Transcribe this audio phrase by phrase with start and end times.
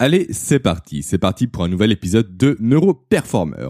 [0.00, 1.04] Allez, c'est parti.
[1.04, 3.68] C'est parti pour un nouvel épisode de Neuroperformer.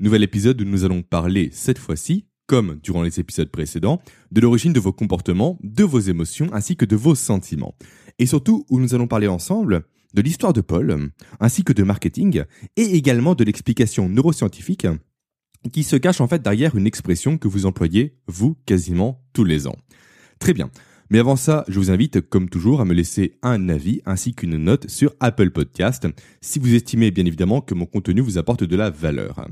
[0.00, 4.02] Nouvel épisode où nous allons parler cette fois-ci, comme durant les épisodes précédents,
[4.32, 7.76] de l'origine de vos comportements, de vos émotions ainsi que de vos sentiments.
[8.18, 9.84] Et surtout où nous allons parler ensemble
[10.14, 12.42] de l'histoire de Paul, ainsi que de marketing,
[12.76, 14.88] et également de l'explication neuroscientifique
[15.72, 19.68] qui se cache en fait derrière une expression que vous employez, vous, quasiment tous les
[19.68, 19.76] ans.
[20.40, 20.72] Très bien.
[21.12, 24.56] Mais avant ça, je vous invite, comme toujours, à me laisser un avis ainsi qu'une
[24.56, 26.08] note sur Apple Podcast,
[26.40, 29.46] si vous estimez bien évidemment que mon contenu vous apporte de la valeur.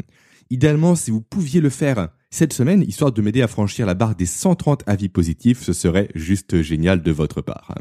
[0.49, 4.15] Idéalement, si vous pouviez le faire cette semaine, histoire de m'aider à franchir la barre
[4.15, 7.75] des 130 avis positifs, ce serait juste génial de votre part.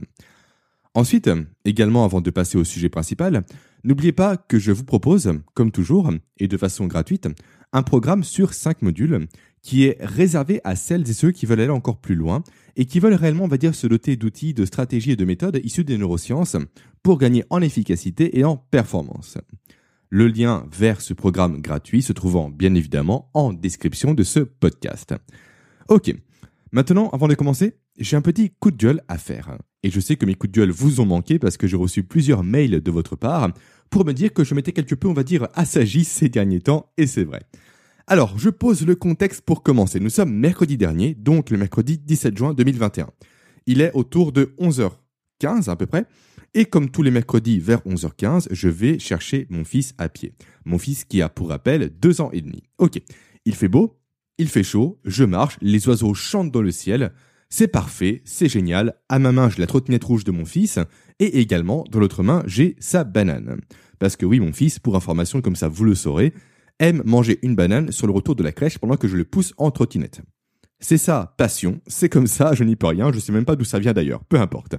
[0.94, 1.30] Ensuite,
[1.64, 3.46] également avant de passer au sujet principal,
[3.86, 7.30] n'oubliez pas que je vous propose, comme toujours, et de façon gratuite,
[7.72, 9.28] un programme sur 5 modules
[9.62, 12.44] qui est réservé à celles et ceux qui veulent aller encore plus loin
[12.76, 15.60] et qui veulent réellement, on va dire, se doter d'outils, de stratégies et de méthodes
[15.64, 16.56] issues des neurosciences
[17.04, 19.38] pour gagner en efficacité et en performance.
[20.10, 25.14] Le lien vers ce programme gratuit se trouvant bien évidemment en description de ce podcast.
[25.88, 26.14] Ok,
[26.72, 29.58] maintenant, avant de commencer, j'ai un petit coup de gueule à faire.
[29.84, 32.04] Et je sais que mes coups de gueule vous ont manqué parce que j'ai reçu
[32.04, 33.52] plusieurs mails de votre part
[33.90, 36.92] pour me dire que je m'étais quelque peu, on va dire, assagi ces derniers temps,
[36.98, 37.42] et c'est vrai.
[38.12, 40.00] Alors, je pose le contexte pour commencer.
[40.00, 43.08] Nous sommes mercredi dernier, donc le mercredi 17 juin 2021.
[43.68, 46.08] Il est autour de 11h15 à peu près.
[46.56, 50.34] Et comme tous les mercredis vers 11h15, je vais chercher mon fils à pied.
[50.66, 52.64] Mon fils qui a pour rappel deux ans et demi.
[52.80, 53.00] Ok,
[53.46, 54.00] il fait beau,
[54.40, 57.14] il fait chaud, je marche, les oiseaux chantent dans le ciel.
[57.52, 58.96] C'est parfait, c'est génial.
[59.08, 60.80] À ma main, j'ai la trottinette rouge de mon fils.
[61.20, 63.62] Et également, dans l'autre main, j'ai sa banane.
[64.00, 66.34] Parce que oui, mon fils, pour information, comme ça vous le saurez,
[66.80, 69.54] aime manger une banane sur le retour de la crèche pendant que je le pousse
[69.58, 70.22] en trottinette.
[70.80, 73.66] C'est ça, passion, c'est comme ça, je n'y peux rien, je sais même pas d'où
[73.66, 74.76] ça vient d'ailleurs, peu importe.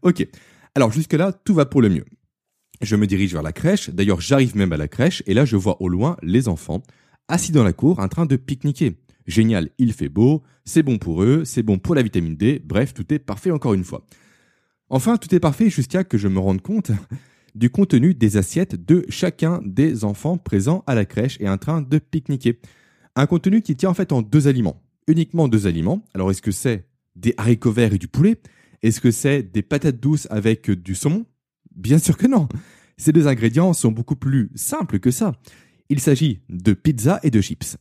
[0.00, 0.26] Ok,
[0.74, 2.06] alors jusque-là, tout va pour le mieux.
[2.80, 5.56] Je me dirige vers la crèche, d'ailleurs j'arrive même à la crèche, et là je
[5.56, 6.82] vois au loin les enfants,
[7.28, 8.96] assis dans la cour, en train de pique-niquer.
[9.26, 12.94] Génial, il fait beau, c'est bon pour eux, c'est bon pour la vitamine D, bref,
[12.94, 14.06] tout est parfait encore une fois.
[14.88, 16.90] Enfin, tout est parfait jusqu'à que je me rende compte
[17.54, 21.82] du contenu des assiettes de chacun des enfants présents à la crèche et en train
[21.82, 22.60] de pique-niquer.
[23.14, 24.82] Un contenu qui tient en fait en deux aliments.
[25.06, 26.04] Uniquement deux aliments.
[26.14, 26.86] Alors est-ce que c'est
[27.16, 28.40] des haricots verts et du poulet?
[28.82, 31.26] Est-ce que c'est des patates douces avec du saumon?
[31.74, 32.48] Bien sûr que non.
[32.96, 35.34] Ces deux ingrédients sont beaucoup plus simples que ça.
[35.88, 37.76] Il s'agit de pizza et de chips.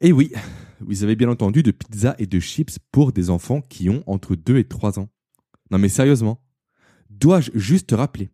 [0.00, 0.32] Et oui,
[0.80, 4.34] vous avez bien entendu de pizza et de chips pour des enfants qui ont entre
[4.34, 5.08] 2 et 3 ans.
[5.70, 6.42] Non mais sérieusement,
[7.10, 8.30] dois-je juste te rappeler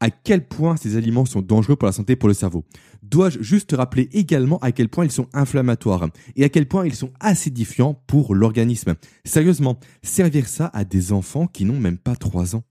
[0.00, 2.64] à quel point ces aliments sont dangereux pour la santé et pour le cerveau.
[3.02, 6.94] Dois-je juste rappeler également à quel point ils sont inflammatoires et à quel point ils
[6.94, 8.94] sont acidifiants pour l'organisme?
[9.24, 12.64] Sérieusement, servir ça à des enfants qui n'ont même pas 3 ans?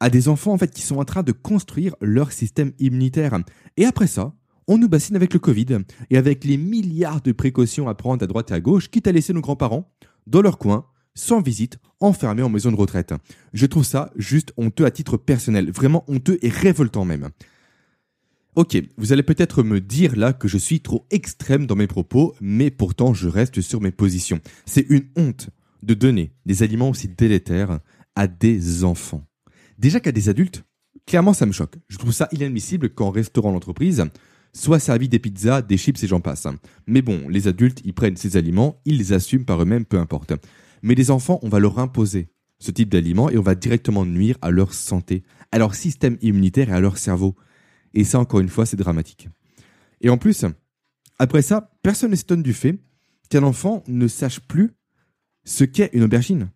[0.00, 3.38] À des enfants en fait qui sont en train de construire leur système immunitaire.
[3.76, 4.34] Et après ça,
[4.66, 5.78] on nous bassine avec le Covid
[6.10, 9.12] et avec les milliards de précautions à prendre à droite et à gauche, quitte à
[9.12, 9.92] laisser nos grands-parents
[10.26, 13.14] dans leur coin, sans visite, enfermé en maison de retraite.
[13.52, 17.30] Je trouve ça juste honteux à titre personnel, vraiment honteux et révoltant même.
[18.56, 22.34] Ok, vous allez peut-être me dire là que je suis trop extrême dans mes propos,
[22.40, 24.40] mais pourtant je reste sur mes positions.
[24.64, 25.50] C'est une honte
[25.82, 27.80] de donner des aliments aussi délétères
[28.14, 29.26] à des enfants.
[29.78, 30.62] Déjà qu'à des adultes,
[31.04, 31.76] clairement ça me choque.
[31.88, 34.04] Je trouve ça inadmissible qu'en restaurant l'entreprise
[34.54, 36.46] soit servi des pizzas, des chips et j'en passe.
[36.86, 40.32] Mais bon, les adultes, ils prennent ces aliments, ils les assument par eux-mêmes, peu importe.
[40.84, 42.28] Mais les enfants, on va leur imposer
[42.58, 46.68] ce type d'aliments et on va directement nuire à leur santé, à leur système immunitaire
[46.68, 47.34] et à leur cerveau.
[47.94, 49.30] Et ça, encore une fois, c'est dramatique.
[50.02, 50.44] Et en plus,
[51.18, 52.78] après ça, personne ne s'étonne du fait
[53.30, 54.72] qu'un enfant ne sache plus
[55.46, 56.50] ce qu'est une aubergine,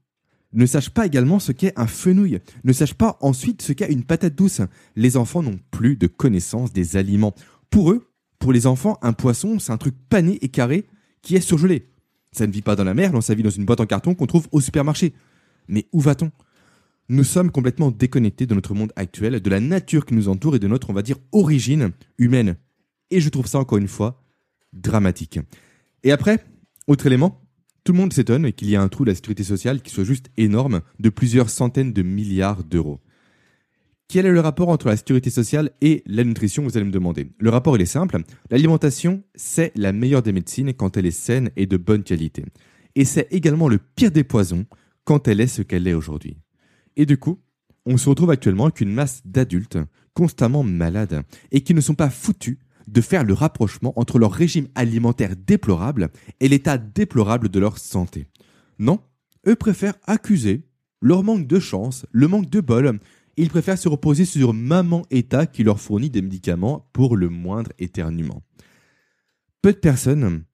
[0.52, 4.04] ne sache pas également ce qu'est un fenouil, ne sache pas ensuite ce qu'est une
[4.04, 4.60] patate douce.
[4.94, 7.34] Les enfants n'ont plus de connaissance des aliments.
[7.70, 10.86] Pour eux, pour les enfants, un poisson, c'est un truc pané et carré
[11.22, 11.88] qui est surgelé.
[12.32, 14.26] Ça ne vit pas dans la mer, ça vit dans une boîte en carton qu'on
[14.26, 15.14] trouve au supermarché.
[15.68, 16.30] Mais où va-t-on?
[17.08, 20.58] Nous sommes complètement déconnectés de notre monde actuel, de la nature qui nous entoure et
[20.58, 22.56] de notre, on va dire, origine humaine.
[23.10, 24.22] Et je trouve ça, encore une fois,
[24.74, 25.40] dramatique.
[26.04, 26.44] Et après,
[26.86, 27.40] autre élément,
[27.84, 30.04] tout le monde s'étonne qu'il y ait un trou de la sécurité sociale qui soit
[30.04, 33.00] juste énorme, de plusieurs centaines de milliards d'euros.
[34.10, 37.30] Quel est le rapport entre la sécurité sociale et la nutrition, vous allez me demander?
[37.38, 38.22] Le rapport, il est simple.
[38.50, 42.46] L'alimentation, c'est la meilleure des médecines quand elle est saine et de bonne qualité.
[42.94, 44.64] Et c'est également le pire des poisons
[45.04, 46.38] quand elle est ce qu'elle est aujourd'hui.
[46.96, 47.38] Et du coup,
[47.84, 49.76] on se retrouve actuellement avec une masse d'adultes
[50.14, 51.22] constamment malades
[51.52, 52.56] et qui ne sont pas foutus
[52.86, 56.08] de faire le rapprochement entre leur régime alimentaire déplorable
[56.40, 58.26] et l'état déplorable de leur santé.
[58.78, 59.00] Non,
[59.46, 60.62] eux préfèrent accuser
[61.02, 62.98] leur manque de chance, le manque de bol,
[63.38, 67.72] ils préfèrent se reposer sur maman État qui leur fournit des médicaments pour le moindre
[67.78, 68.42] éternuement.
[69.62, 70.44] Peu de personnes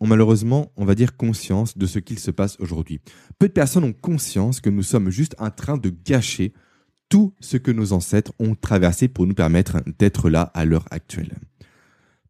[0.00, 3.00] ont malheureusement, on va dire, conscience de ce qu'il se passe aujourd'hui.
[3.38, 6.52] Peu de personnes ont conscience que nous sommes juste en train de gâcher
[7.08, 11.36] tout ce que nos ancêtres ont traversé pour nous permettre d'être là à l'heure actuelle.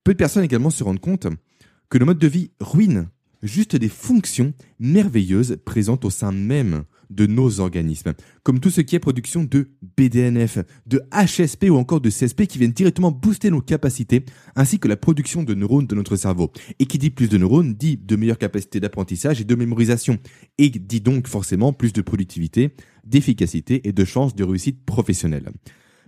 [0.04, 1.28] Peu de personnes également se rendent compte
[1.88, 3.08] que le mode de vie ruine
[3.42, 8.96] juste des fonctions merveilleuses présentes au sein même de nos organismes, comme tout ce qui
[8.96, 13.60] est production de BDNF, de HSP ou encore de CSP qui viennent directement booster nos
[13.60, 14.24] capacités,
[14.56, 16.52] ainsi que la production de neurones de notre cerveau.
[16.78, 20.18] Et qui dit plus de neurones dit de meilleures capacités d'apprentissage et de mémorisation,
[20.58, 22.74] et dit donc forcément plus de productivité,
[23.04, 25.50] d'efficacité et de chances de réussite professionnelle.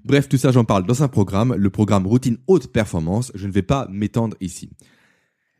[0.04, 3.52] Bref, tout ça j'en parle dans un programme, le programme Routine Haute Performance, je ne
[3.52, 4.70] vais pas m'étendre ici.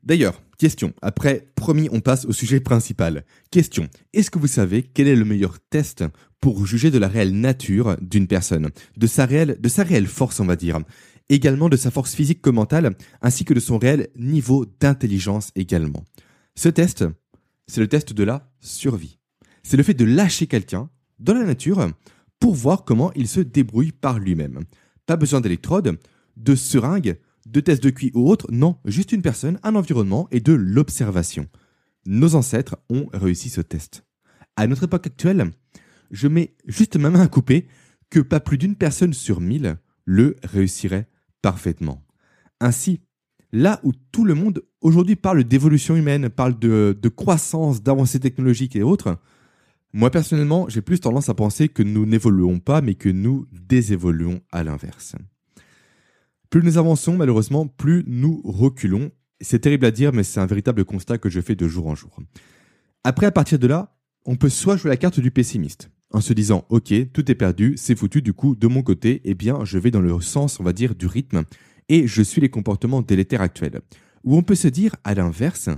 [0.05, 0.93] D'ailleurs, question.
[1.01, 3.25] Après, promis, on passe au sujet principal.
[3.51, 3.89] Question.
[4.13, 6.05] Est-ce que vous savez quel est le meilleur test
[6.41, 8.69] pour juger de la réelle nature d'une personne,
[8.99, 10.79] de sa réelle, de sa réelle force, on va dire,
[11.31, 16.05] également de sa force physique comme mentale, ainsi que de son réel niveau d'intelligence également.
[16.55, 17.05] Ce test,
[17.67, 19.19] c'est le test de la survie.
[19.63, 21.89] C'est le fait de lâcher quelqu'un dans la nature
[22.39, 24.61] pour voir comment il se débrouille par lui-même.
[25.07, 25.99] Pas besoin d'électrodes,
[26.37, 27.17] de seringues,
[27.55, 31.47] de tests de QI ou autres, non, juste une personne, un environnement et de l'observation.
[32.05, 34.05] Nos ancêtres ont réussi ce test.
[34.57, 35.51] À notre époque actuelle,
[36.11, 37.69] je mets juste ma main à couper
[38.11, 41.09] que pas plus d'une personne sur mille le réussirait
[41.43, 42.05] parfaitement.
[42.61, 43.01] Ainsi,
[43.53, 48.77] là où tout le monde aujourd'hui parle d'évolution humaine, parle de, de croissance, d'avancées technologiques
[48.77, 49.19] et autres,
[49.93, 54.41] moi personnellement, j'ai plus tendance à penser que nous n'évoluons pas, mais que nous désévoluons
[54.51, 55.15] à l'inverse.
[56.55, 59.11] Plus nous avançons, malheureusement, plus nous reculons.
[59.41, 61.97] C'est terrible à dire, mais c'est un véritable constat que je fais de jour en
[61.97, 62.17] jour.
[63.03, 66.33] Après, à partir de là, on peut soit jouer la carte du pessimiste, en se
[66.33, 69.79] disant, ok, tout est perdu, c'est foutu, du coup, de mon côté, eh bien, je
[69.79, 71.43] vais dans le sens, on va dire, du rythme,
[71.89, 73.81] et je suis les comportements délétères actuels.
[74.23, 75.71] Ou on peut se dire, à l'inverse,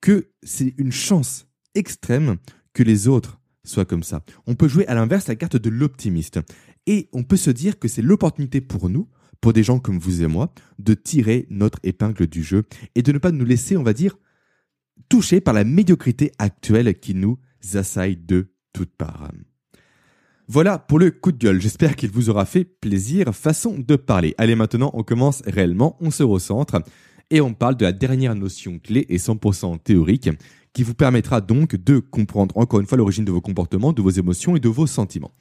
[0.00, 1.46] que c'est une chance
[1.76, 2.38] extrême
[2.72, 4.24] que les autres soient comme ça.
[4.48, 6.40] On peut jouer à l'inverse la carte de l'optimiste.
[6.88, 9.06] Et on peut se dire que c'est l'opportunité pour nous,
[9.40, 12.64] pour des gens comme vous et moi, de tirer notre épingle du jeu
[12.94, 14.18] et de ne pas nous laisser, on va dire,
[15.08, 17.38] toucher par la médiocrité actuelle qui nous
[17.74, 19.30] assaille de toutes parts.
[20.46, 21.60] Voilà pour le coup de gueule.
[21.60, 23.34] J'espère qu'il vous aura fait plaisir.
[23.34, 24.34] Façon de parler.
[24.36, 25.96] Allez, maintenant, on commence réellement.
[26.00, 26.82] On se recentre
[27.30, 30.28] et on parle de la dernière notion clé et 100% théorique
[30.72, 34.10] qui vous permettra donc de comprendre encore une fois l'origine de vos comportements, de vos
[34.10, 35.32] émotions et de vos sentiments.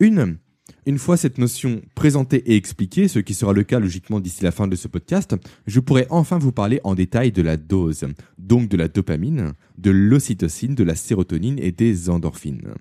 [0.00, 0.38] Une
[0.86, 4.52] une fois cette notion présentée et expliquée, ce qui sera le cas logiquement d'ici la
[4.52, 5.36] fin de ce podcast,
[5.66, 8.06] je pourrai enfin vous parler en détail de la dose,
[8.38, 12.74] donc de la dopamine, de l'ocytocine, de la sérotonine et des endorphines.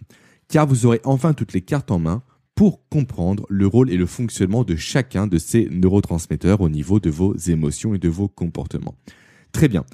[0.47, 2.23] Car vous aurez enfin toutes les cartes en main
[2.55, 7.09] pour comprendre le rôle et le fonctionnement de chacun de ces neurotransmetteurs au niveau de
[7.09, 8.95] vos émotions et de vos comportements.
[9.51, 9.85] Très bien.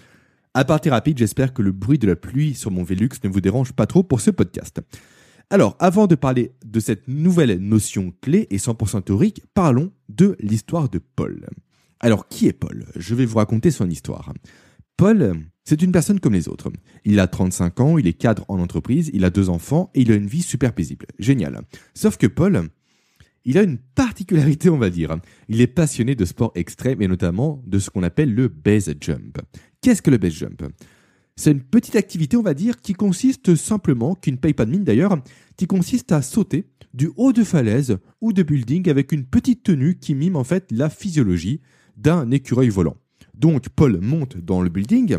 [0.53, 3.41] À partir rapide, j'espère que le bruit de la pluie sur mon Velux ne vous
[3.41, 4.81] dérange pas trop pour ce podcast.
[5.53, 10.89] Alors, avant de parler de cette nouvelle notion clé et 100% théorique, parlons de l'histoire
[10.89, 11.47] de Paul.
[11.99, 12.87] Alors, qui est Paul?
[12.95, 14.33] Je vais vous raconter son histoire.
[14.97, 16.71] Paul, c'est une personne comme les autres.
[17.05, 20.11] Il a 35 ans, il est cadre en entreprise, il a deux enfants et il
[20.11, 21.05] a une vie super paisible.
[21.19, 21.61] Génial.
[21.93, 22.69] Sauf que Paul,
[23.45, 25.15] il a une particularité, on va dire.
[25.49, 29.37] Il est passionné de sport extrême et notamment de ce qu'on appelle le base jump.
[29.81, 30.63] Qu'est-ce que le base jump?
[31.35, 35.17] C'est une petite activité, on va dire, qui consiste simplement, qui ne paye mine d'ailleurs,
[35.57, 39.97] qui consiste à sauter du haut de falaise ou de building avec une petite tenue
[39.97, 41.61] qui mime en fait la physiologie
[41.97, 42.97] d'un écureuil volant.
[43.33, 45.17] Donc Paul monte dans le building,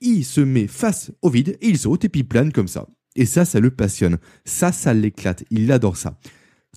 [0.00, 2.86] il se met face au vide et il saute et puis plane comme ça.
[3.16, 4.18] Et ça, ça le passionne.
[4.44, 5.44] Ça, ça l'éclate.
[5.50, 6.18] Il adore ça.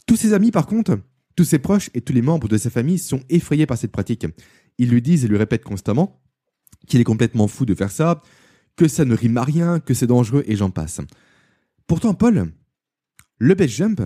[0.08, 0.98] Tous ses amis, par contre,
[1.36, 4.26] tous ses proches et tous les membres de sa famille sont effrayés par cette pratique.
[4.78, 6.22] Ils lui disent et lui répètent constamment
[6.88, 8.22] qu'il est complètement fou de faire ça,
[8.82, 11.02] que ça ne rime à rien, que c'est dangereux et j'en passe.
[11.86, 12.52] Pourtant, Paul,
[13.38, 14.02] le base jump,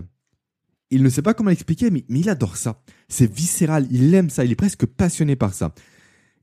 [0.92, 2.84] il ne sait pas comment l'expliquer, mais, il adore ça.
[3.08, 5.74] C'est viscéral, il aime ça, il est presque passionné par ça.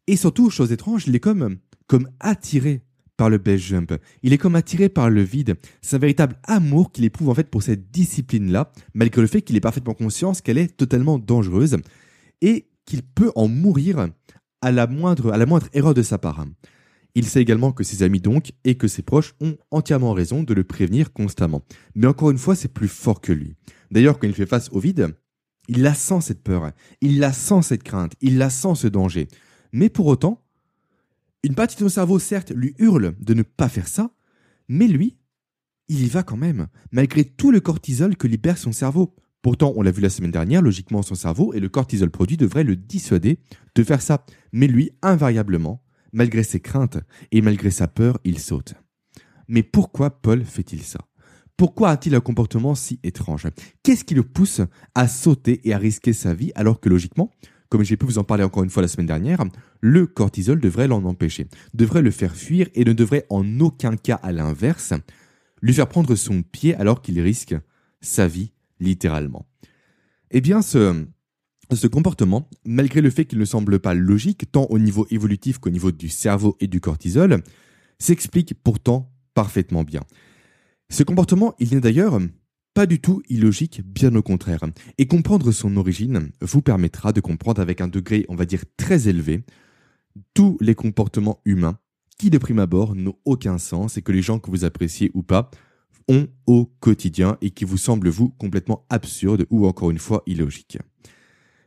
[0.06, 1.58] Et surtout, chose étrange, il est comme,
[1.88, 2.80] comme attiré
[3.18, 3.92] par le base jump.
[4.22, 5.56] Il est comme attiré par le vide.
[5.82, 9.56] C'est un véritable amour qu'il éprouve en fait pour cette discipline-là, malgré le fait qu'il
[9.56, 11.76] ait parfaitement conscience qu'elle est totalement dangereuse
[12.40, 14.08] et qu'il peut en mourir
[14.62, 16.46] à la moindre, à la moindre erreur de sa part.
[17.14, 20.54] Il sait également que ses amis donc et que ses proches ont entièrement raison de
[20.54, 21.62] le prévenir constamment.
[21.95, 23.54] Mais encore une fois, c'est plus fort que lui.
[23.90, 25.14] D'ailleurs, quand il fait face au vide,
[25.69, 29.28] il la sent cette peur, il la sent cette crainte, il la sent ce danger.
[29.73, 30.42] Mais pour autant,
[31.45, 34.14] une partie de son cerveau, certes, lui hurle de ne pas faire ça,
[34.69, 35.19] mais lui,
[35.88, 39.14] il y va quand même, malgré tout le cortisol que libère son cerveau.
[39.42, 42.64] Pourtant, on l'a vu la semaine dernière, logiquement, son cerveau et le cortisol produit devraient
[42.64, 43.40] le dissuader
[43.75, 44.25] de faire ça.
[44.52, 46.99] Mais lui, invariablement, malgré ses craintes
[47.31, 48.75] et malgré sa peur, il saute.
[49.49, 51.00] Mais pourquoi Paul fait-il ça?
[51.57, 53.49] Pourquoi a-t-il un comportement si étrange?
[53.83, 54.62] Qu'est-ce qui le pousse
[54.95, 57.31] à sauter et à risquer sa vie alors que logiquement,
[57.69, 59.45] comme j'ai pu vous en parler encore une fois la semaine dernière,
[59.81, 64.16] le cortisol devrait l'en empêcher, devrait le faire fuir et ne devrait en aucun cas,
[64.23, 64.92] à l'inverse,
[65.61, 67.54] lui faire prendre son pied alors qu'il risque
[68.00, 69.47] sa vie littéralement.
[70.31, 71.07] Eh bien, ce,
[71.73, 75.71] ce comportement, malgré le fait qu'il ne semble pas logique, tant au niveau évolutif qu'au
[75.71, 77.42] niveau du cerveau et du cortisol,
[77.99, 80.02] s'explique pourtant parfaitement bien.
[80.90, 82.19] Ce comportement, il n'est d'ailleurs
[82.75, 84.61] pas du tout illogique, bien au contraire.
[84.99, 89.09] Et comprendre son origine vous permettra de comprendre avec un degré, on va dire, très
[89.09, 89.42] élevé,
[90.35, 91.78] tous les comportements humains
[92.19, 95.23] qui, de prime abord, n'ont aucun sens et que les gens que vous appréciez ou
[95.23, 95.50] pas
[96.09, 100.78] ont au quotidien et qui vous semblent, vous, complètement absurdes ou encore une fois illogiques.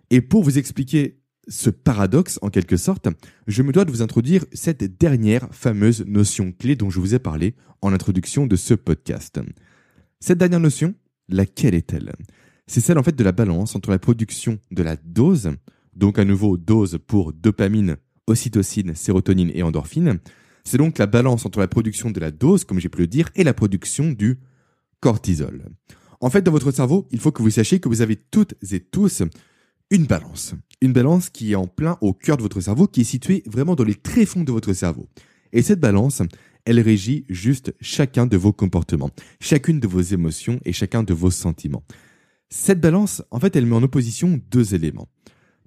[0.09, 3.07] Et pour vous expliquer ce paradoxe, en quelque sorte,
[3.47, 7.19] je me dois de vous introduire cette dernière fameuse notion clé dont je vous ai
[7.19, 9.39] parlé en introduction de ce podcast.
[10.19, 10.95] Cette dernière notion,
[11.29, 12.13] laquelle est-elle?
[12.67, 15.51] C'est celle en fait de la balance entre la production de la dose,
[15.95, 20.19] donc à nouveau dose pour dopamine, ocytocine, sérotonine et endorphine.
[20.63, 23.29] C'est donc la balance entre la production de la dose, comme j'ai pu le dire,
[23.35, 24.39] et la production du
[24.99, 25.65] cortisol.
[26.21, 28.79] En fait, dans votre cerveau, il faut que vous sachiez que vous avez toutes et
[28.79, 29.21] tous
[29.91, 30.55] une balance.
[30.81, 33.75] Une balance qui est en plein au cœur de votre cerveau, qui est située vraiment
[33.75, 35.07] dans les tréfonds de votre cerveau.
[35.53, 36.21] Et cette balance,
[36.65, 41.31] elle régit juste chacun de vos comportements, chacune de vos émotions et chacun de vos
[41.31, 41.83] sentiments.
[42.49, 45.09] Cette balance, en fait, elle met en opposition deux éléments.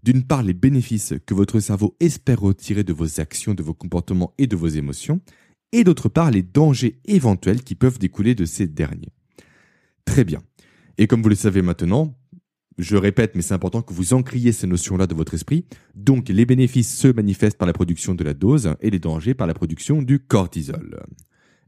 [0.02, 4.32] D'une part, les bénéfices que votre cerveau espère retirer de vos actions, de vos comportements
[4.38, 5.20] et de vos émotions,
[5.72, 9.12] et d'autre part, les dangers éventuels qui peuvent découler de ces derniers.
[10.04, 10.42] Très bien.
[10.96, 12.17] Et comme vous le savez maintenant,
[12.78, 15.64] je répète, mais c'est important que vous encriez ces notions-là de votre esprit.
[15.97, 19.49] Donc, les bénéfices se manifestent par la production de la dose et les dangers par
[19.49, 21.04] la production du cortisol.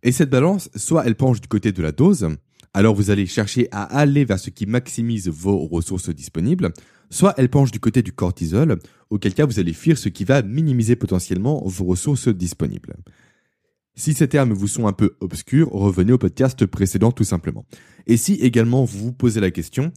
[0.02, 2.28] Et cette balance, soit elle penche du côté de la dose,
[2.72, 6.72] alors vous allez chercher à aller vers ce qui maximise vos ressources disponibles,
[7.10, 8.78] soit elle penche du côté du cortisol,
[9.10, 12.94] auquel cas vous allez fuir ce qui va minimiser potentiellement vos ressources disponibles.
[13.96, 17.66] Si ces termes vous sont un peu obscurs, revenez au podcast précédent tout simplement.
[18.06, 19.92] Et si également vous vous posez la question,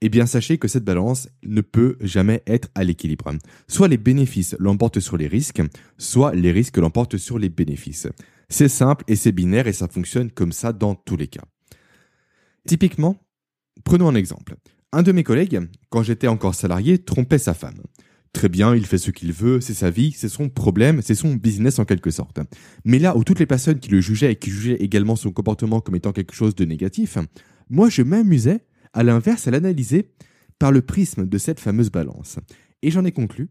[0.00, 3.32] eh bien sachez que cette balance ne peut jamais être à l'équilibre.
[3.68, 5.62] Soit les bénéfices l'emportent sur les risques,
[5.98, 8.08] soit les risques l'emportent sur les bénéfices.
[8.48, 11.44] C'est simple et c'est binaire et ça fonctionne comme ça dans tous les cas.
[12.66, 13.16] Typiquement,
[13.84, 14.56] prenons un exemple.
[14.92, 17.80] Un de mes collègues, quand j'étais encore salarié, trompait sa femme.
[18.32, 21.34] Très bien, il fait ce qu'il veut, c'est sa vie, c'est son problème, c'est son
[21.34, 22.40] business en quelque sorte.
[22.84, 25.80] Mais là où toutes les personnes qui le jugeaient et qui jugeaient également son comportement
[25.80, 27.18] comme étant quelque chose de négatif,
[27.68, 30.10] moi je m'amusais à l'inverse, à l'analyser
[30.58, 32.38] par le prisme de cette fameuse balance.
[32.82, 33.48] Et j'en ai conclu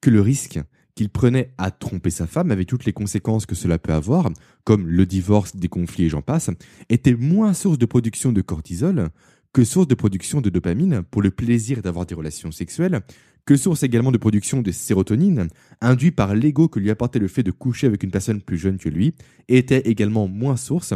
[0.00, 0.60] que le risque
[0.94, 4.30] qu'il prenait à tromper sa femme, avec toutes les conséquences que cela peut avoir,
[4.62, 6.50] comme le divorce, des conflits et j'en passe,
[6.88, 9.10] était moins source de production de cortisol
[9.52, 13.00] que source de production de dopamine pour le plaisir d'avoir des relations sexuelles,
[13.46, 15.48] que source également de production de sérotonine,
[15.80, 18.78] induit par l'ego que lui apportait le fait de coucher avec une personne plus jeune
[18.78, 19.14] que lui,
[19.48, 20.94] était également moins source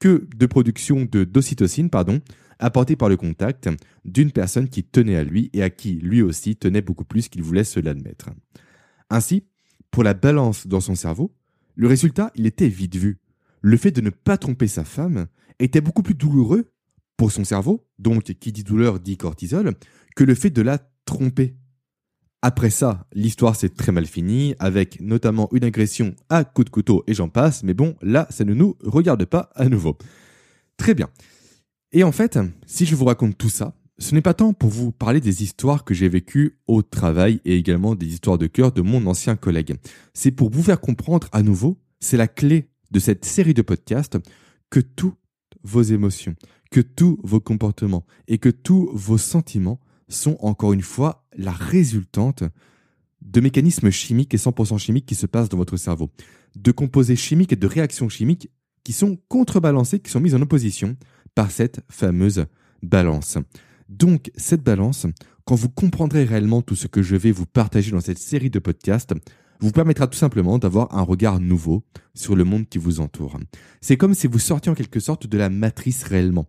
[0.00, 2.20] que de production de d'ocytocine, pardon,
[2.58, 3.68] apporté par le contact
[4.04, 7.42] d'une personne qui tenait à lui et à qui lui aussi tenait beaucoup plus qu'il
[7.42, 8.30] voulait se l'admettre.
[9.08, 9.44] Ainsi,
[9.90, 11.32] pour la balance dans son cerveau,
[11.74, 13.18] le résultat, il était vite vu.
[13.60, 15.26] Le fait de ne pas tromper sa femme
[15.58, 16.72] était beaucoup plus douloureux
[17.16, 19.74] pour son cerveau, donc qui dit douleur dit cortisol,
[20.16, 21.56] que le fait de la tromper.
[22.42, 27.04] Après ça, l'histoire s'est très mal finie, avec notamment une agression à coups de couteau
[27.06, 29.98] et j'en passe, mais bon, là, ça ne nous regarde pas à nouveau.
[30.78, 31.10] Très bien.
[31.92, 34.92] Et en fait, si je vous raconte tout ça, ce n'est pas tant pour vous
[34.92, 38.80] parler des histoires que j'ai vécues au travail et également des histoires de cœur de
[38.80, 39.76] mon ancien collègue.
[40.14, 44.18] C'est pour vous faire comprendre à nouveau, c'est la clé de cette série de podcasts,
[44.70, 45.18] que toutes
[45.62, 46.34] vos émotions,
[46.70, 52.44] que tous vos comportements et que tous vos sentiments sont encore une fois la résultante
[53.22, 56.10] de mécanismes chimiques et 100% chimiques qui se passent dans votre cerveau,
[56.56, 58.50] de composés chimiques et de réactions chimiques
[58.82, 60.96] qui sont contrebalancées, qui sont mises en opposition
[61.34, 62.46] par cette fameuse
[62.82, 63.38] balance.
[63.88, 65.06] Donc cette balance,
[65.44, 68.58] quand vous comprendrez réellement tout ce que je vais vous partager dans cette série de
[68.58, 69.14] podcasts,
[69.60, 71.84] vous permettra tout simplement d'avoir un regard nouveau
[72.14, 73.38] sur le monde qui vous entoure.
[73.80, 76.46] C'est comme si vous sortiez en quelque sorte de la matrice réellement.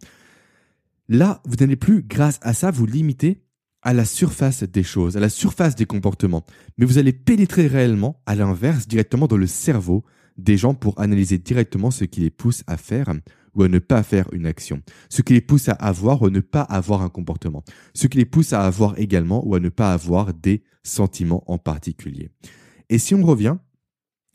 [1.09, 3.43] Là, vous n'allez plus, grâce à ça, vous limiter
[3.81, 6.45] à la surface des choses, à la surface des comportements,
[6.77, 10.03] mais vous allez pénétrer réellement, à l'inverse, directement dans le cerveau
[10.37, 13.11] des gens pour analyser directement ce qui les pousse à faire
[13.53, 16.29] ou à ne pas faire une action, ce qui les pousse à avoir ou à
[16.29, 19.69] ne pas avoir un comportement, ce qui les pousse à avoir également ou à ne
[19.69, 22.29] pas avoir des sentiments en particulier.
[22.89, 23.57] Et si on revient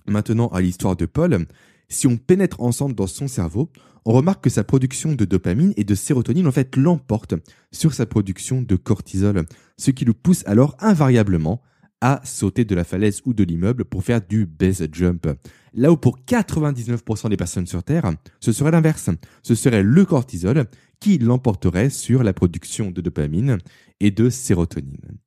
[0.07, 1.47] maintenant à l'histoire de Paul,
[1.88, 3.71] si on pénètre ensemble dans son cerveau,
[4.07, 7.35] on remarque que sa production de dopamine et de sérotonine en fait l'emporte
[7.73, 9.45] sur sa production de cortisol,
[9.77, 11.61] ce qui le pousse alors invariablement
[12.01, 15.27] à sauter de la falaise ou de l'immeuble pour faire du base jump.
[15.75, 19.11] Là où pour 99% des personnes sur Terre, ce serait l'inverse.
[19.43, 20.67] Ce serait le cortisol
[21.01, 23.59] qui l'emporterait sur la production de dopamine
[23.99, 25.19] et de sérotonine.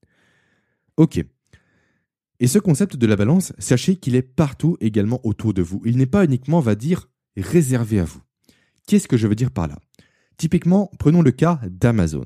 [0.95, 1.21] Ok.
[2.39, 5.81] Et ce concept de la balance, sachez qu'il est partout également autour de vous.
[5.86, 8.21] Il n'est pas uniquement, on va dire, réservé à vous.
[8.89, 9.77] Qu'est-ce que je veux dire par là?
[10.38, 12.25] Typiquement, prenons le cas d'Amazon.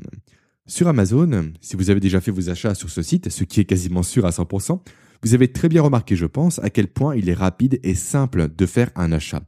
[0.66, 3.66] Sur Amazon, si vous avez déjà fait vos achats sur ce site, ce qui est
[3.66, 4.80] quasiment sûr à 100%,
[5.24, 8.48] vous avez très bien remarqué, je pense, à quel point il est rapide et simple
[8.48, 9.44] de faire un achat.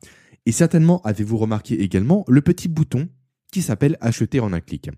[0.45, 3.07] Et certainement avez-vous remarqué également le petit bouton
[3.49, 4.89] qui s'appelle acheter en un clic.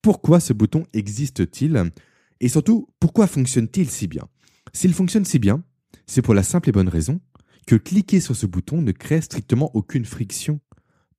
[0.00, 1.92] Pourquoi ce bouton existe-t-il?
[2.40, 4.26] Et surtout, pourquoi fonctionne-t-il si bien?
[4.72, 5.62] S'il fonctionne si bien,
[6.06, 7.20] c'est pour la simple et bonne raison
[7.66, 10.58] que cliquer sur ce bouton ne crée strictement aucune friction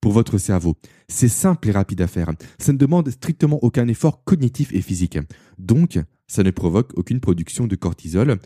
[0.08, 0.78] pour votre cerveau.
[1.10, 2.32] C'est simple et rapide à faire.
[2.60, 5.20] Ça ne demande strictement aucun effort cognitif et physique.
[5.58, 8.38] Donc, ça ne provoque aucune production de cortisol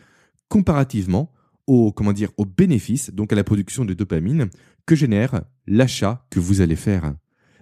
[0.49, 1.31] comparativement
[1.67, 4.49] au, comment dire, au bénéfice, donc à la production de dopamine
[4.87, 7.13] que génère l'achat que vous allez faire.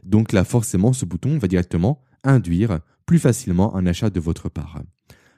[0.06, 4.82] Donc là, forcément, ce bouton va directement induire plus facilement un achat de votre part.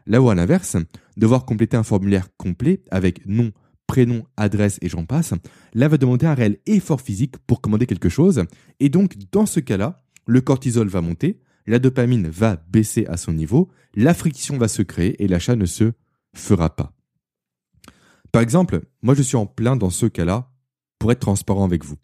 [0.06, 0.77] Là où à l'inverse,
[1.18, 3.53] devoir compléter un formulaire complet avec nom,
[3.91, 5.33] prénom, adresse et j'en passe,
[5.74, 8.45] là va demander un réel effort physique pour commander quelque chose.
[8.79, 13.33] Et donc, dans ce cas-là, le cortisol va monter, la dopamine va baisser à son
[13.33, 15.91] niveau, la friction va se créer et l'achat ne se
[16.33, 16.93] fera pas.
[18.31, 20.53] Par exemple, moi je suis en plein dans ce cas-là
[20.98, 21.98] pour être transparent avec vous.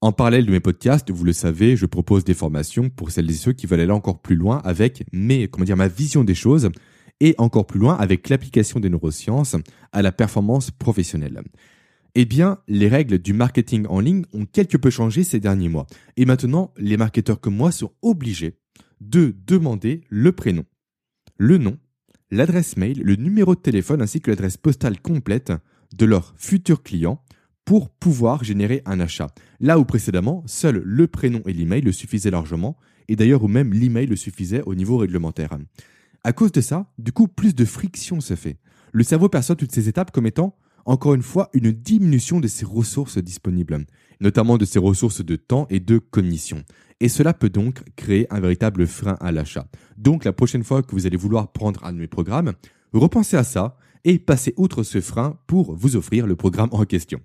[0.00, 3.34] En parallèle de mes podcasts, vous le savez, je propose des formations pour celles et
[3.34, 6.70] ceux qui veulent aller encore plus loin avec mes, comment dire, ma vision des choses
[7.20, 9.56] et encore plus loin avec l'application des neurosciences
[9.92, 11.42] à la performance professionnelle.
[12.14, 15.86] Eh bien, les règles du marketing en ligne ont quelque peu changé ces derniers mois.
[16.16, 18.56] Et maintenant, les marketeurs comme moi sont obligés
[19.00, 20.64] de demander le prénom,
[21.38, 21.78] le nom,
[22.30, 25.52] l'adresse mail, le numéro de téléphone ainsi que l'adresse postale complète
[25.96, 27.22] de leurs futurs clients
[27.64, 29.28] pour pouvoir générer un achat.
[29.60, 32.76] Là où précédemment, seul le prénom et l'email le suffisaient largement,
[33.08, 35.56] et d'ailleurs où même l'email le suffisait au niveau réglementaire.
[36.22, 38.58] À cause de ça, du coup, plus de friction se fait.
[38.92, 42.64] Le cerveau perçoit toutes ces étapes comme étant, encore une fois, une diminution de ses
[42.64, 43.86] ressources disponibles,
[44.20, 46.64] notamment de ses ressources de temps et de cognition.
[47.00, 49.66] Et cela peut donc créer un véritable frein à l'achat.
[49.96, 52.52] Donc la prochaine fois que vous allez vouloir prendre un de mes programmes,
[52.92, 57.20] repensez à ça et passez outre ce frein pour vous offrir le programme en question.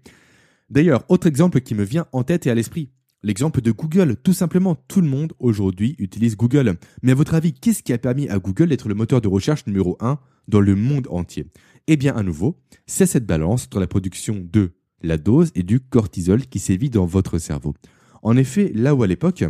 [0.69, 2.91] D'ailleurs, autre exemple qui me vient en tête et à l'esprit,
[3.25, 6.77] L'exemple de Google, tout simplement, tout le monde aujourd'hui utilise Google.
[7.01, 9.65] Mais à votre avis, qu'est-ce qui a permis à Google d'être le moteur de recherche
[9.65, 11.47] numéro 1 dans le monde entier?
[11.87, 15.79] Eh bien, à nouveau, c'est cette balance entre la production de la dose et du
[15.79, 17.73] cortisol qui sévit dans votre cerveau.
[18.21, 19.43] En effet, là où à l'époque,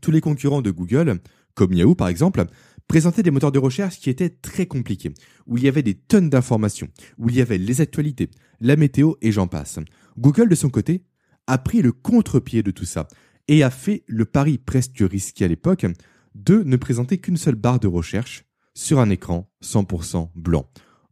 [0.00, 1.18] tous les concurrents de Google,
[1.54, 2.44] comme Yahoo par exemple,
[2.86, 5.12] présentaient des moteurs de recherche qui étaient très compliqués,
[5.48, 6.86] où il y avait des tonnes d'informations,
[7.18, 8.30] où il y avait les actualités,
[8.60, 9.80] la météo et j'en passe.
[10.16, 11.02] Google, de son côté,
[11.46, 13.08] a pris le contre-pied de tout ça
[13.48, 15.86] et a fait le pari presque risqué à l'époque
[16.34, 20.68] de ne présenter qu'une seule barre de recherche sur un écran 100% blanc.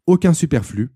[0.07, 0.91] Aucun superflu,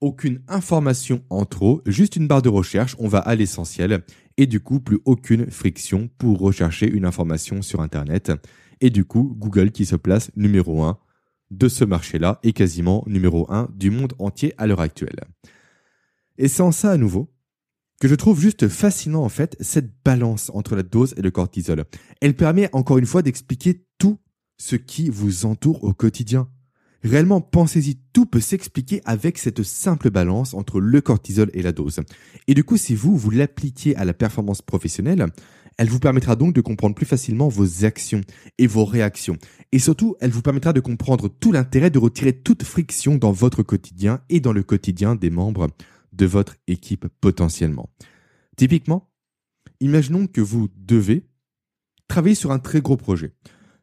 [0.00, 4.02] aucune information en trop, juste une barre de recherche, on va à l'essentiel,
[4.36, 8.32] et du coup plus aucune friction pour rechercher une information sur Internet.
[8.80, 10.98] Et du coup, Google qui se place numéro 1
[11.52, 15.20] de ce marché-là et quasiment numéro 1 du monde entier à l'heure actuelle.
[16.36, 17.32] Et sans ça à nouveau,
[18.02, 21.84] que je trouve juste fascinant en fait, cette balance entre la dose et le cortisol.
[22.20, 24.18] Elle permet encore une fois d'expliquer tout
[24.58, 26.48] ce qui vous entoure au quotidien.
[27.04, 32.00] Réellement, pensez-y, tout peut s'expliquer avec cette simple balance entre le cortisol et la dose.
[32.48, 35.26] Et du coup, si vous, vous l'appliquiez à la performance professionnelle,
[35.78, 38.22] elle vous permettra donc de comprendre plus facilement vos actions
[38.58, 39.36] et vos réactions.
[39.70, 43.62] Et surtout, elle vous permettra de comprendre tout l'intérêt de retirer toute friction dans votre
[43.62, 45.68] quotidien et dans le quotidien des membres
[46.12, 47.90] de votre équipe potentiellement.
[48.56, 49.10] Typiquement,
[49.80, 51.26] imaginons que vous devez
[52.08, 53.34] travailler sur un très gros projet.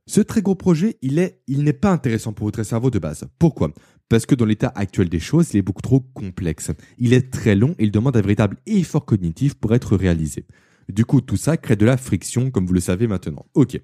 [0.06, 3.26] Ce très gros projet, il il n'est pas intéressant pour votre cerveau de base.
[3.38, 3.72] Pourquoi?
[4.10, 6.72] Parce que dans l'état actuel des choses, il est beaucoup trop complexe.
[6.98, 10.48] Il est très long et il demande un véritable effort cognitif pour être réalisé.
[10.90, 13.46] Du coup, tout ça crée de la friction, comme vous le savez maintenant.
[13.54, 13.80] Ok.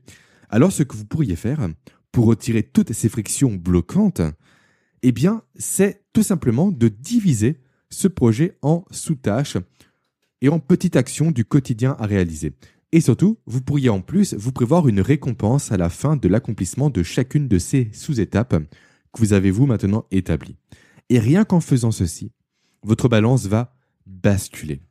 [0.49, 1.67] Alors, ce que vous pourriez faire
[2.11, 4.21] pour retirer toutes ces frictions bloquantes,
[5.03, 7.61] eh bien, c'est tout simplement de diviser
[7.95, 9.57] ce projet en sous-tâches
[10.41, 12.53] et en petites actions du quotidien à réaliser.
[12.91, 16.89] Et surtout, vous pourriez en plus vous prévoir une récompense à la fin de l'accomplissement
[16.89, 18.57] de chacune de ces sous-étapes
[19.13, 20.57] que vous avez vous maintenant établies.
[21.09, 22.31] Et rien qu'en faisant ceci,
[22.83, 23.73] votre balance va
[24.05, 24.81] basculer.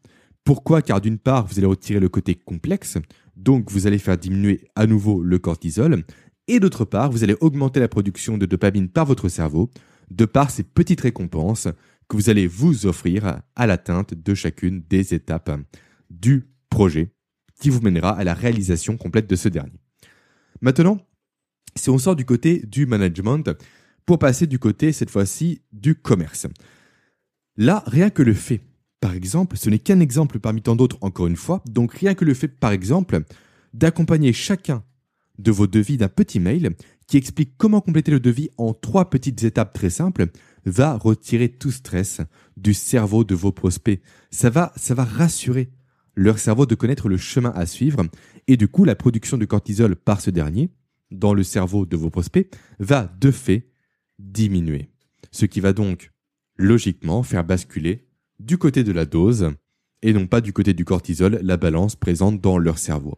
[0.43, 0.83] Pourquoi?
[0.83, 2.99] Car d'une part, vous allez retirer le côté complexe,
[3.37, 6.05] donc vous allez faire diminuer à nouveau le cortisol,
[6.49, 9.71] et d'autre part, vous allez augmenter la production de dopamine par votre cerveau,
[10.11, 11.69] de par ces petites récompenses
[12.09, 15.51] que vous allez vous offrir à l'atteinte de chacune des étapes
[16.11, 17.13] du projet
[17.61, 19.81] qui vous mènera à la réalisation complète de ce dernier.
[20.61, 20.99] Maintenant,
[21.77, 23.51] si on sort du côté du management
[24.07, 26.47] pour passer du côté, cette fois-ci, du commerce.
[27.57, 28.61] Là, rien que le fait
[29.05, 32.25] par exemple, ce n'est qu'un exemple parmi tant d'autres encore une fois, donc rien que
[32.25, 33.23] le fait par exemple
[33.75, 34.83] d'accompagner chacun
[35.39, 36.71] de vos devis d'un petit mail
[37.07, 40.29] qui explique comment compléter le devis en trois petites étapes très simples
[40.65, 42.21] va retirer tout stress
[42.57, 44.01] du cerveau de vos prospects.
[44.31, 45.71] Ça va, ça va rassurer
[46.17, 48.05] leur cerveau de connaître le chemin à suivre
[48.47, 50.71] et du coup la production de cortisol par ce dernier
[51.11, 52.49] dans le cerveau de vos prospects
[52.79, 53.69] va de fait
[54.19, 54.91] diminuer.
[55.33, 56.13] Ce qui va donc
[56.57, 58.07] logiquement faire basculer
[58.39, 59.51] du côté de la dose
[60.03, 63.17] et non pas du côté du cortisol, la balance présente dans leur cerveau.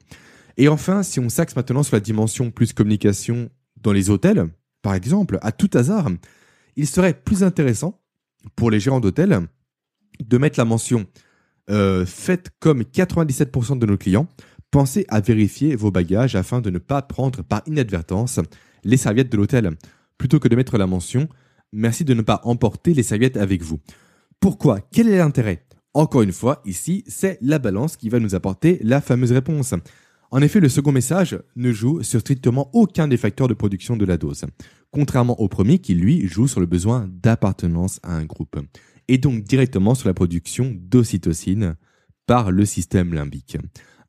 [0.56, 3.50] Et enfin, si on s'axe maintenant sur la dimension plus communication
[3.82, 4.46] dans les hôtels,
[4.82, 6.08] par exemple, à tout hasard,
[6.76, 8.00] il serait plus intéressant
[8.54, 9.40] pour les gérants d'hôtels
[10.20, 11.06] de mettre la mention
[11.68, 14.28] euh, faites comme 97% de nos clients,
[14.70, 18.40] pensez à vérifier vos bagages afin de ne pas prendre par inadvertance
[18.84, 19.70] les serviettes de l'hôtel,
[20.16, 21.28] plutôt que de mettre la mention
[21.72, 23.78] merci de ne pas emporter les serviettes avec vous.
[24.40, 24.80] Pourquoi?
[24.92, 25.66] Quel est l'intérêt?
[25.94, 29.74] Encore une fois, ici, c'est la balance qui va nous apporter la fameuse réponse.
[30.30, 34.04] En effet, le second message ne joue sur strictement aucun des facteurs de production de
[34.04, 34.44] la dose,
[34.90, 38.58] contrairement au premier qui, lui, joue sur le besoin d'appartenance à un groupe,
[39.08, 41.76] et donc directement sur la production d'ocytocine
[42.26, 43.56] par le système limbique.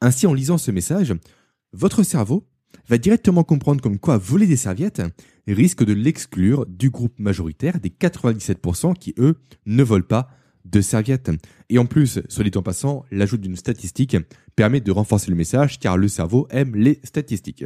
[0.01, 1.13] Ainsi, en lisant ce message,
[1.73, 2.47] votre cerveau
[2.87, 5.01] va directement comprendre comme quoi voler des serviettes
[5.47, 10.29] risque de l'exclure du groupe majoritaire des 97% qui, eux, ne volent pas
[10.69, 11.31] de serviettes.
[11.69, 14.17] Et en plus, soit dit en passant, l'ajout d'une statistique
[14.55, 17.65] permet de renforcer le message car le cerveau aime les statistiques.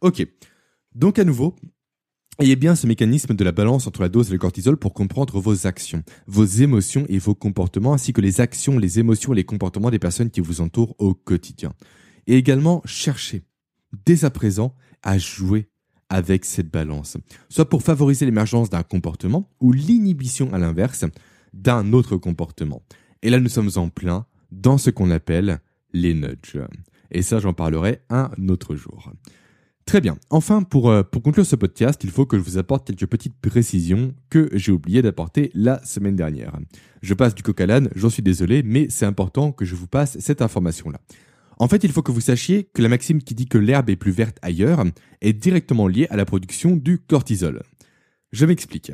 [0.00, 0.26] Ok.
[0.94, 1.56] Donc à nouveau,
[2.40, 5.40] ayez bien ce mécanisme de la balance entre la dose et le cortisol pour comprendre
[5.40, 9.44] vos actions, vos émotions et vos comportements, ainsi que les actions, les émotions et les
[9.44, 11.72] comportements des personnes qui vous entourent au quotidien.
[12.26, 13.42] Et également, cherchez
[14.04, 15.68] dès à présent à jouer
[16.10, 17.16] avec cette balance,
[17.48, 21.04] soit pour favoriser l'émergence d'un comportement ou l'inhibition à l'inverse
[21.58, 22.82] d'un autre comportement.
[23.22, 25.60] Et là, nous sommes en plein dans ce qu'on appelle
[25.92, 26.60] les nudges.
[27.10, 29.12] Et ça, j'en parlerai un autre jour.
[29.84, 30.18] Très bien.
[30.28, 33.40] Enfin, pour, euh, pour conclure ce podcast, il faut que je vous apporte quelques petites
[33.40, 36.58] précisions que j'ai oublié d'apporter la semaine dernière.
[37.00, 40.18] Je passe du coq à j'en suis désolé, mais c'est important que je vous passe
[40.18, 41.00] cette information-là.
[41.58, 43.96] En fait, il faut que vous sachiez que la maxime qui dit que l'herbe est
[43.96, 44.84] plus verte ailleurs
[45.22, 47.62] est directement liée à la production du cortisol.
[48.30, 48.92] Je m'explique.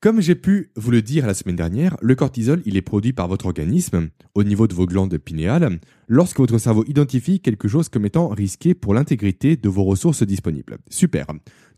[0.00, 3.28] Comme j'ai pu vous le dire la semaine dernière, le cortisol, il est produit par
[3.28, 8.04] votre organisme au niveau de vos glandes pinéales lorsque votre cerveau identifie quelque chose comme
[8.04, 10.76] étant risqué pour l'intégrité de vos ressources disponibles.
[10.90, 11.26] Super.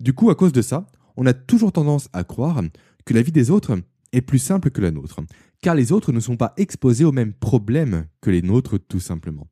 [0.00, 2.61] Du coup, à cause de ça, on a toujours tendance à croire
[3.04, 3.78] que la vie des autres
[4.12, 5.20] est plus simple que la nôtre,
[5.62, 9.46] car les autres ne sont pas exposés aux mêmes problèmes que les nôtres tout simplement.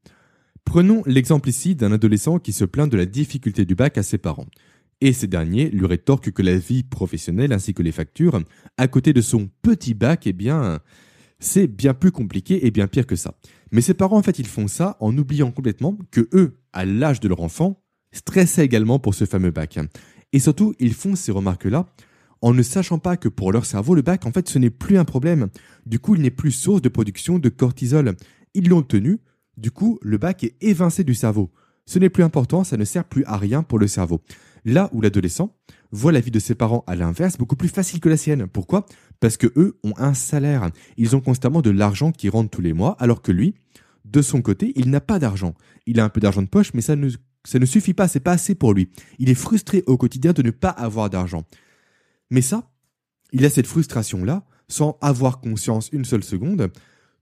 [0.65, 4.19] Prenons l'exemple ici d'un adolescent qui se plaint de la difficulté du bac à ses
[4.19, 4.49] parents.
[5.01, 8.41] Et ces derniers lui rétorquent que la vie professionnelle ainsi que les factures,
[8.79, 10.81] à côté de son petit bac, eh bien,
[11.39, 13.35] c'est bien plus compliqué et bien pire que ça.
[13.73, 17.21] Mais ses parents, en fait, ils font ça en oubliant complètement que eux, à l'âge
[17.21, 17.83] de leur enfant,
[18.13, 19.79] stressaient également pour ce fameux bac.
[20.33, 21.87] Et surtout, ils font ces remarques-là
[22.43, 24.99] en ne sachant pas que pour leur cerveau, le bac, en fait, ce n'est plus
[24.99, 25.49] un problème.
[25.85, 28.15] Du coup, il n'est plus source de production de cortisol.
[28.55, 29.21] Ils l'ont tenu
[29.57, 31.51] du coup, le bac est évincé du cerveau.
[31.87, 34.21] Ce n'est plus important, ça ne sert plus à rien pour le cerveau.
[34.67, 35.57] Là où l'adolescent
[35.93, 38.49] voit la vie de ses parents à l'inverse beaucoup plus facile que la sienne.
[38.49, 38.85] Pourquoi?
[39.21, 40.69] Parce que eux ont un salaire.
[40.97, 43.55] Ils ont constamment de l'argent qui rentre tous les mois, alors que lui,
[44.05, 45.55] de son côté, il n'a pas d'argent.
[45.87, 47.09] Il a un peu d'argent de poche, mais ça ne,
[47.65, 48.91] suffit pas, c'est pas assez pour lui.
[49.21, 51.45] Il est frustré au quotidien de ne pas avoir d'argent.
[52.33, 52.69] Mais ça,
[53.31, 56.73] il a cette frustration-là, sans avoir conscience une seule seconde,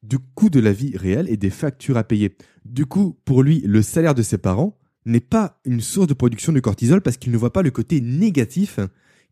[0.03, 2.39] du coût de la vie réelle et des factures à payer.
[2.65, 6.53] Du coup, pour lui, le salaire de ses parents n'est pas une source de production
[6.53, 8.81] de cortisol parce qu'il ne voit pas le côté négatif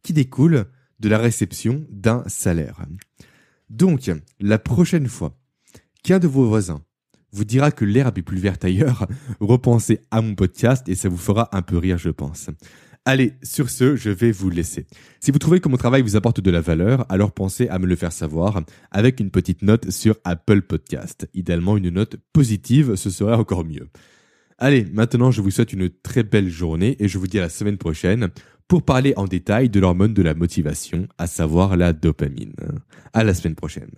[0.02, 0.66] qui découle
[1.00, 2.85] de la réception d'un salaire.
[3.70, 5.38] Donc, la prochaine fois
[6.02, 6.82] qu'un de vos voisins
[7.32, 9.06] vous dira que l'herbe est plus verte ailleurs,
[9.40, 12.50] repensez à mon podcast et ça vous fera un peu rire, je pense.
[13.04, 14.87] Allez, sur ce, je vais vous laisser.
[15.18, 17.87] Si vous trouvez que mon travail vous apporte de la valeur, alors pensez à me
[17.87, 21.28] le faire savoir avec une petite note sur Apple Podcast.
[21.35, 23.88] Idéalement, une note positive, ce serait encore mieux.
[24.64, 27.48] Allez, maintenant je vous souhaite une très belle journée et je vous dis à la
[27.48, 28.29] semaine prochaine
[28.68, 32.55] pour parler en détail de l'hormone de la motivation, à savoir la dopamine.
[33.12, 33.90] À la semaine prochaine.